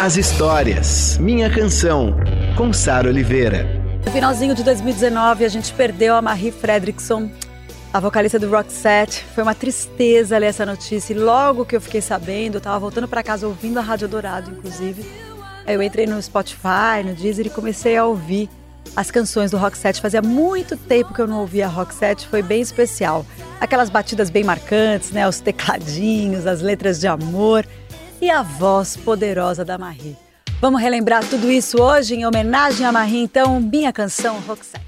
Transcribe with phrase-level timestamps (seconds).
[0.00, 1.16] as histórias.
[1.18, 2.14] Minha canção,
[2.56, 3.64] com Sara Oliveira.
[4.04, 7.30] No finalzinho de 2019, a gente perdeu a Marie Fredriksson,
[7.92, 9.24] a vocalista do Roxette.
[9.34, 11.14] Foi uma tristeza ler essa notícia.
[11.14, 14.50] E logo que eu fiquei sabendo, eu tava voltando para casa ouvindo a Rádio Dourado,
[14.50, 15.08] inclusive.
[15.66, 18.50] Aí eu entrei no Spotify, no Deezer e comecei a ouvir
[18.94, 20.00] as canções do Roxette.
[20.00, 23.24] Fazia muito tempo que eu não ouvia Roxette, foi bem especial.
[23.60, 25.26] Aquelas batidas bem marcantes, né?
[25.26, 27.64] Os tecladinhos, as letras de amor
[28.24, 30.16] e a voz poderosa da Marie.
[30.58, 34.82] Vamos relembrar tudo isso hoje em homenagem a Marie, então, minha canção Roxette.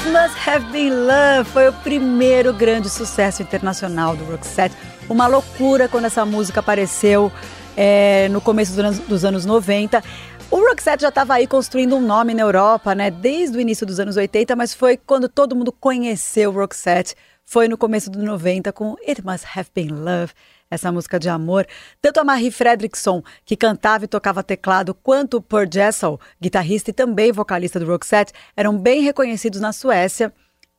[0.00, 4.74] It Must Have Been Love foi o primeiro grande sucesso internacional do Roxette.
[5.10, 7.30] Uma loucura quando essa música apareceu
[7.76, 8.72] é, no começo
[9.06, 10.02] dos anos 90.
[10.50, 13.10] O Roxette já estava aí construindo um nome na Europa, né?
[13.10, 17.14] Desde o início dos anos 80, mas foi quando todo mundo conheceu o Roxette.
[17.44, 20.32] Foi no começo dos 90 com It Must Have Been Love
[20.70, 21.66] essa música de amor.
[22.00, 26.94] Tanto a Marie Fredriksson, que cantava e tocava teclado, quanto o Per Jessel, guitarrista e
[26.94, 30.32] também vocalista do Roxette, eram bem reconhecidos na Suécia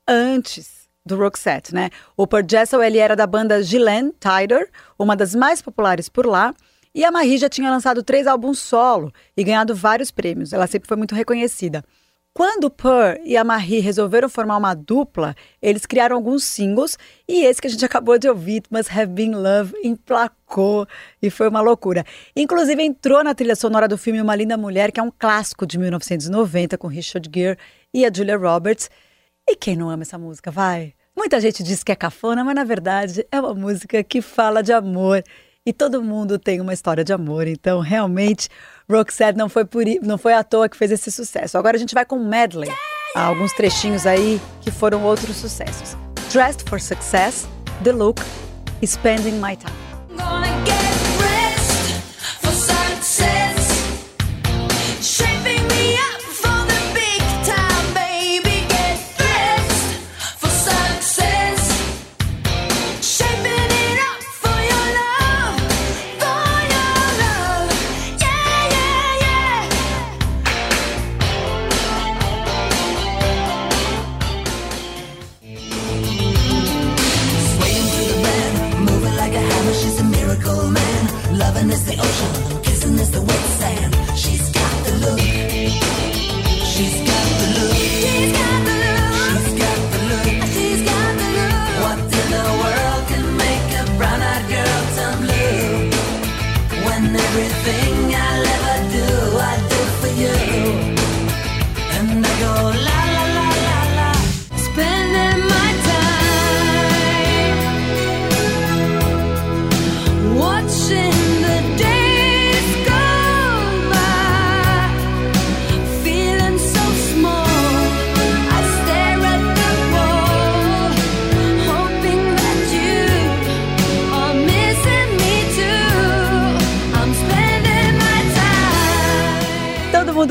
[0.08, 1.90] antes do Roxette, né?
[2.16, 6.54] O Per Jessel, ele era da banda Gillen Tider, uma das mais populares por lá,
[6.94, 10.54] e a Marie já tinha lançado três álbuns solo e ganhado vários prêmios.
[10.54, 11.84] Ela sempre foi muito reconhecida.
[12.34, 16.98] Quando Purr e a Marie resolveram formar uma dupla, eles criaram alguns singles
[17.28, 20.88] e esse que a gente acabou de ouvir, Must Have Been Love, emplacou
[21.22, 22.06] e foi uma loucura.
[22.34, 25.78] Inclusive entrou na trilha sonora do filme Uma Linda Mulher, que é um clássico de
[25.78, 27.60] 1990 com Richard Gere
[27.94, 28.90] e a Julia Roberts.
[29.46, 30.94] E quem não ama essa música, vai?
[31.14, 34.72] Muita gente diz que é cafona, mas na verdade é uma música que fala de
[34.72, 35.22] amor
[35.66, 37.48] e todo mundo tem uma história de amor.
[37.48, 38.50] Então, realmente,
[38.90, 41.58] Roxette não foi, por, não foi à toa que fez esse sucesso.
[41.58, 42.72] Agora a gente vai com medley.
[43.16, 45.96] Há alguns trechinhos aí que foram outros sucessos.
[46.32, 47.48] Dressed for Success,
[47.84, 48.22] The Look,
[48.84, 49.91] Spending My Time.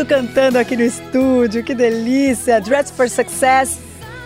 [0.06, 2.60] Cantando aqui no estúdio, que delícia!
[2.60, 3.78] Dress for Success,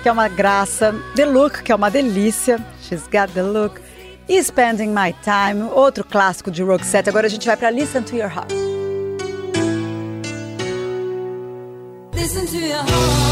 [0.02, 0.94] que é uma graça.
[1.16, 2.58] The Look, que é uma delícia.
[2.82, 3.80] She's got the look.
[4.28, 7.08] E Spending My Time, outro clássico de Roxette.
[7.08, 8.52] Agora a gente vai para Listen to Your Heart.
[12.14, 13.23] Listen to your heart.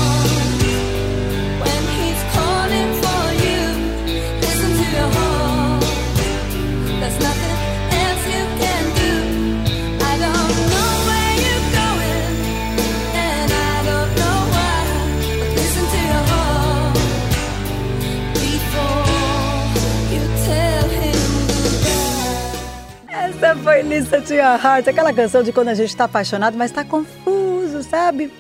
[24.12, 28.30] Your Heart, aquela canção de quando a gente está apaixonado, mas está confuso, sabe?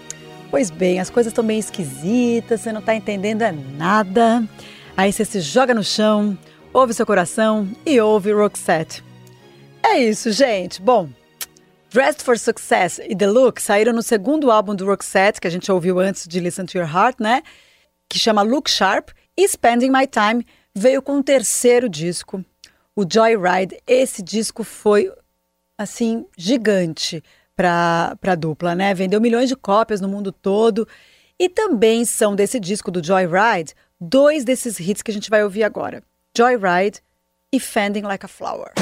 [0.50, 4.46] Pois bem, as coisas estão bem esquisitas, você não está entendendo é nada.
[4.94, 6.36] Aí você se joga no chão,
[6.74, 9.02] ouve seu coração e ouve Roxette.
[9.82, 10.80] É isso, gente.
[10.80, 11.08] Bom,
[11.90, 15.72] Dressed for Success e The Look saíram no segundo álbum do Roxette, que a gente
[15.72, 17.42] ouviu antes de Listen to Your Heart, né?
[18.08, 19.08] Que chama Look Sharp.
[19.34, 22.44] E Spending My Time veio com um terceiro disco,
[22.94, 23.78] o Joyride.
[23.86, 25.10] Esse disco foi,
[25.82, 27.22] assim, gigante
[27.54, 28.94] para a dupla, né?
[28.94, 30.86] Vendeu milhões de cópias no mundo todo.
[31.38, 35.62] E também são desse disco do Joyride dois desses hits que a gente vai ouvir
[35.62, 36.02] agora:
[36.36, 37.00] Joyride
[37.52, 38.72] e Fending Like a Flower.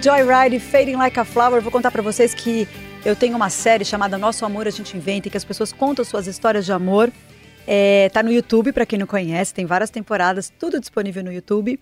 [0.00, 1.60] Joyride Fading Like a Flower.
[1.60, 2.68] Vou contar para vocês que
[3.04, 6.04] eu tenho uma série chamada Nosso Amor a gente inventa, em que as pessoas contam
[6.04, 7.12] suas histórias de amor.
[7.66, 11.78] É, tá no YouTube, para quem não conhece, tem várias temporadas, tudo disponível no YouTube.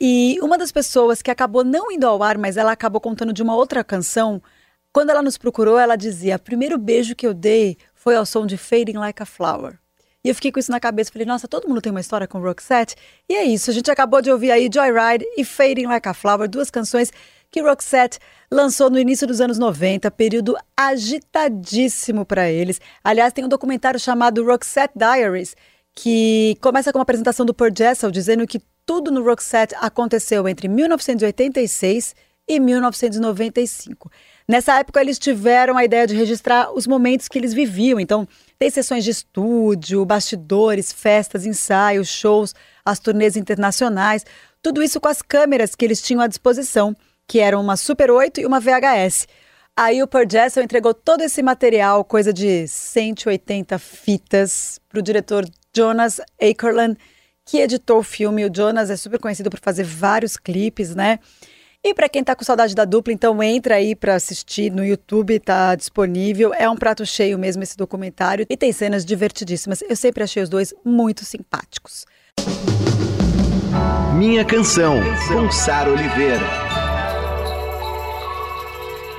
[0.00, 3.42] E uma das pessoas que acabou não indo ao ar, mas ela acabou contando de
[3.42, 4.42] uma outra canção,
[4.92, 8.56] quando ela nos procurou, ela dizia: primeiro beijo que eu dei foi ao som de
[8.56, 9.78] Fading Like a Flower.
[10.22, 11.10] E eu fiquei com isso na cabeça.
[11.10, 12.94] Falei, nossa, todo mundo tem uma história com Roxette.
[13.28, 16.48] E é isso, a gente acabou de ouvir aí Joyride e Fading Like a Flower,
[16.48, 17.10] duas canções
[17.50, 18.18] que Roxette
[18.50, 22.80] lançou no início dos anos 90, período agitadíssimo para eles.
[23.02, 25.56] Aliás, tem um documentário chamado Roxette Diaries,
[25.94, 30.68] que começa com uma apresentação do Pearl Jessel dizendo que tudo no Roxette aconteceu entre
[30.68, 32.14] 1986
[32.48, 34.10] e 1995.
[34.48, 38.00] Nessa época, eles tiveram a ideia de registrar os momentos que eles viviam.
[38.00, 38.26] Então,
[38.58, 42.52] tem sessões de estúdio, bastidores, festas, ensaios, shows,
[42.84, 44.24] as turnês internacionais.
[44.60, 46.96] Tudo isso com as câmeras que eles tinham à disposição,
[47.30, 49.28] que eram uma Super 8 e uma VHS.
[49.76, 55.48] Aí o Pearl Jessel entregou todo esse material, coisa de 180 fitas, para o diretor
[55.72, 56.98] Jonas Akerland,
[57.46, 58.44] que editou o filme.
[58.44, 61.20] O Jonas é super conhecido por fazer vários clipes, né?
[61.84, 65.38] E para quem tá com saudade da dupla, então entra aí para assistir no YouTube,
[65.38, 66.52] tá disponível.
[66.52, 69.82] É um prato cheio mesmo esse documentário e tem cenas divertidíssimas.
[69.82, 72.04] Eu sempre achei os dois muito simpáticos.
[74.16, 74.96] Minha canção,
[75.28, 76.59] com Sara Oliveira.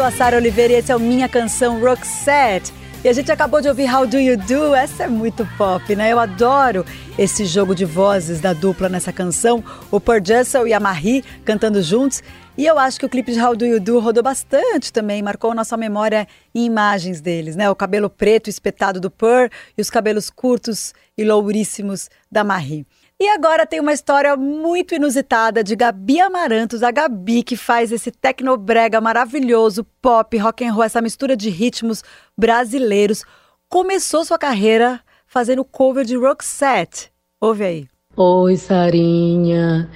[0.00, 2.72] sou a Sara Oliveira e esse é o Minha Canção Roxette.
[3.04, 4.74] E a gente acabou de ouvir How Do You Do?
[4.74, 6.10] Essa é muito pop, né?
[6.10, 6.86] Eu adoro
[7.18, 9.62] esse jogo de vozes da dupla nessa canção.
[9.90, 12.22] O Pearl Jessel e a Marie cantando juntos.
[12.56, 15.54] E eu acho que o clipe de How Do You Do rodou bastante também, marcou
[15.54, 17.68] nossa memória em imagens deles, né?
[17.68, 22.86] O cabelo preto espetado do Pearl e os cabelos curtos e louríssimos da Marie.
[23.22, 28.10] E agora tem uma história muito inusitada de Gabi Amarantos, a Gabi que faz esse
[28.10, 32.02] tecnobrega maravilhoso, pop, rock and roll, essa mistura de ritmos
[32.34, 33.22] brasileiros.
[33.68, 37.12] Começou sua carreira fazendo cover de Roxette.
[37.38, 37.86] Ouve aí.
[38.16, 39.90] Oi, Sarinha.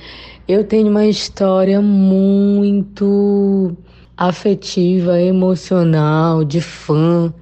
[0.46, 3.74] Eu tenho uma história muito
[4.18, 7.32] afetiva, emocional, de fã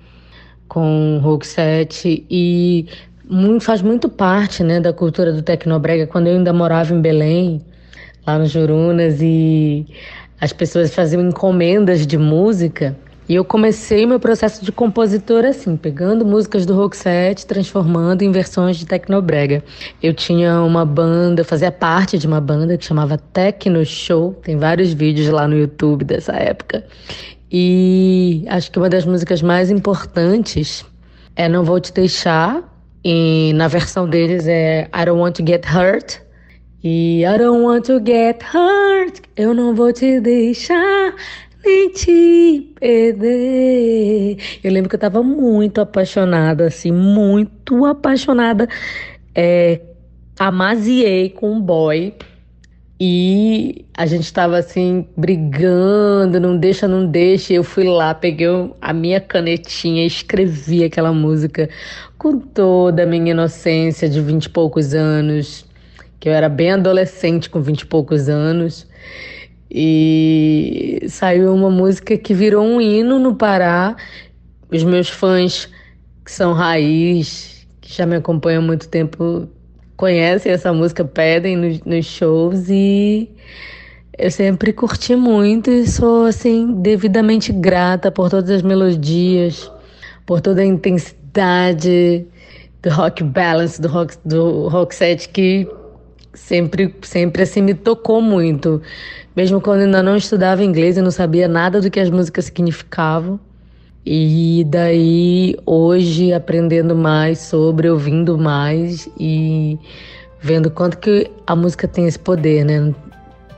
[0.68, 2.86] com Roxette e
[3.28, 6.06] muito, faz muito parte né, da cultura do Tecnobrega.
[6.06, 7.60] Quando eu ainda morava em Belém,
[8.26, 9.86] lá no Jurunas, e
[10.40, 12.96] as pessoas faziam encomendas de música,
[13.28, 18.32] e eu comecei meu processo de compositor assim, pegando músicas do rock set, transformando em
[18.32, 19.62] versões de Tecnobrega.
[20.02, 24.92] Eu tinha uma banda, fazia parte de uma banda que chamava Tecno Show, tem vários
[24.92, 26.84] vídeos lá no YouTube dessa época.
[27.50, 30.84] E acho que uma das músicas mais importantes
[31.36, 32.71] é Não Vou Te Deixar,
[33.04, 36.20] e na versão deles é I Don't Want to Get Hurt.
[36.84, 39.20] E I don't want to get hurt.
[39.36, 41.14] Eu não vou te deixar.
[41.64, 44.36] nem te perder.
[44.64, 48.68] Eu lembro que eu tava muito apaixonada, assim, muito apaixonada.
[49.34, 49.80] É,
[50.38, 52.12] amaziei com um boy
[53.04, 57.52] e a gente estava assim, brigando, não deixa, não deixa.
[57.52, 58.46] Eu fui lá, peguei
[58.80, 61.68] a minha canetinha escrevi aquela música
[62.16, 65.66] com toda a minha inocência de vinte e poucos anos,
[66.20, 68.86] que eu era bem adolescente com vinte e poucos anos.
[69.68, 73.96] E saiu uma música que virou um hino no Pará.
[74.70, 75.68] Os meus fãs,
[76.24, 79.48] que são raiz, que já me acompanham há muito tempo,
[79.96, 83.30] conhecem essa música, pedem nos, nos shows e
[84.18, 89.70] eu sempre curti muito e sou assim devidamente grata por todas as melodias,
[90.26, 92.26] por toda a intensidade
[92.82, 95.66] do rock balance, do rock do rock set que
[96.34, 98.82] sempre sempre assim me tocou muito.
[99.34, 103.40] Mesmo quando ainda não estudava inglês, eu não sabia nada do que as músicas significavam.
[104.04, 109.78] E daí, hoje, aprendendo mais sobre, ouvindo mais e
[110.40, 112.92] vendo quanto que a música tem esse poder, né?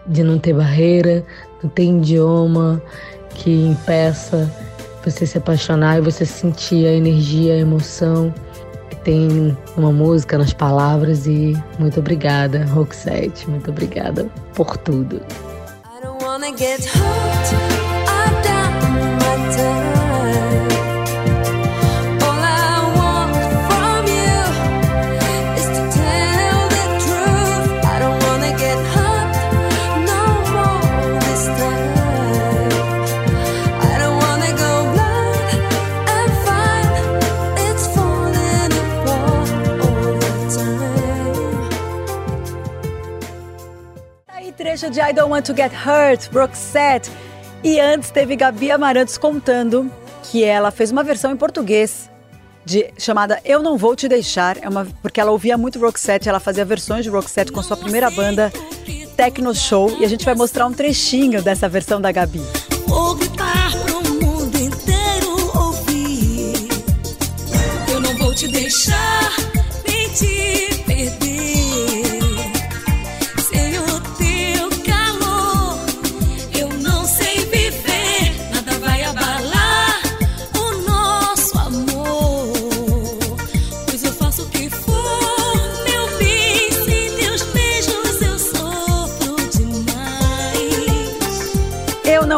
[0.06, 1.24] De não ter barreira,
[1.62, 2.82] não ter idioma
[3.30, 4.52] que impeça
[5.02, 8.32] você se apaixonar e você sentir a energia, a emoção
[8.90, 11.26] que tem uma música nas palavras.
[11.26, 15.20] E muito obrigada, Roxette, muito obrigada por tudo.
[16.34, 17.54] wanna get hurt.
[44.84, 47.10] Trecho de I Don't Want to Get Hurt, Roxette.
[47.62, 49.90] E antes teve Gabi Amarantos contando
[50.24, 52.10] que ela fez uma versão em português
[52.64, 56.40] de, chamada Eu Não Vou Te Deixar, é uma, porque ela ouvia muito Roxette, ela
[56.40, 58.52] fazia versões de Roxette com sua primeira banda,
[59.16, 62.40] Techno Show, e a gente vai mostrar um trechinho dessa versão da Gabi.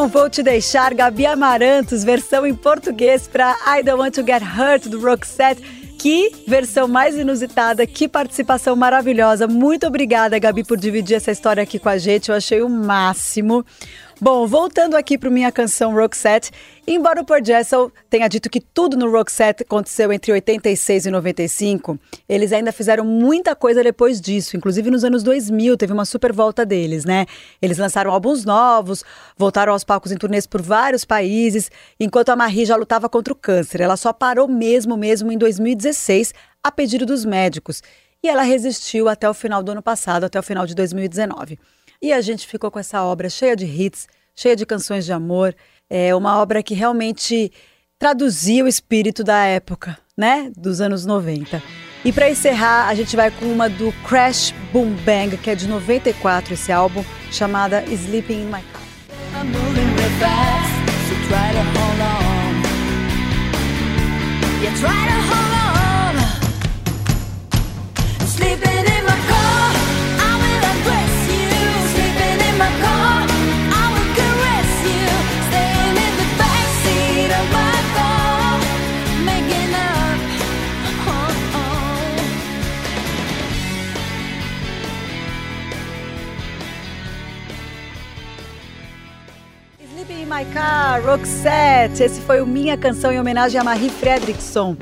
[0.08, 4.86] Vou Te Deixar, Gabi Amarantos, versão em português para I Don't Want to Get Hurt,
[4.86, 5.62] do Roxette.
[5.98, 9.48] Que versão mais inusitada, que participação maravilhosa.
[9.48, 12.28] Muito obrigada, Gabi, por dividir essa história aqui com a gente.
[12.28, 13.64] Eu achei o máximo.
[14.18, 16.50] Bom, voltando aqui para minha canção Roxette,
[16.86, 21.98] embora o Paul Jessel tenha dito que tudo no Roxette aconteceu entre 86 e 95,
[22.26, 26.64] eles ainda fizeram muita coisa depois disso, inclusive nos anos 2000 teve uma super volta
[26.64, 27.26] deles, né?
[27.60, 29.04] Eles lançaram álbuns novos,
[29.36, 31.70] voltaram aos palcos em turnês por vários países,
[32.00, 33.82] enquanto a Marie já lutava contra o câncer.
[33.82, 36.32] Ela só parou mesmo mesmo em 2016
[36.64, 37.82] a pedido dos médicos,
[38.22, 41.58] e ela resistiu até o final do ano passado, até o final de 2019.
[42.00, 45.54] E a gente ficou com essa obra cheia de hits, cheia de canções de amor.
[45.88, 47.50] É uma obra que realmente
[47.98, 50.50] traduzia o espírito da época, né?
[50.56, 51.62] Dos anos 90.
[52.04, 55.66] E para encerrar, a gente vai com uma do Crash Boom Bang, que é de
[55.66, 58.82] 94 esse álbum, chamada Sleeping in My Car.
[90.98, 92.02] Roxette.
[92.02, 94.76] Esse foi o Minha Canção em homenagem a Marie Fredriksson.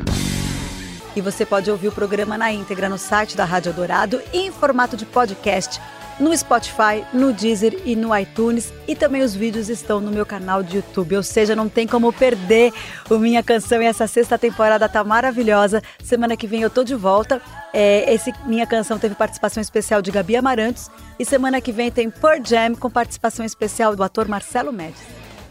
[1.17, 4.97] E você pode ouvir o programa na íntegra no site da Rádio Dourado em formato
[4.97, 5.81] de podcast
[6.19, 8.73] no Spotify, no Deezer e no iTunes.
[8.87, 11.17] E também os vídeos estão no meu canal de YouTube.
[11.17, 12.73] Ou seja, não tem como perder
[13.11, 13.83] o Minha Canção.
[13.83, 15.83] E essa sexta temporada tá maravilhosa.
[16.03, 17.41] Semana que vem eu tô de volta.
[17.73, 20.91] É, esse Minha Canção teve participação especial de Gabi Amarantos.
[21.19, 25.24] E semana que vem tem Pearl Jam com participação especial do ator Marcelo Médici.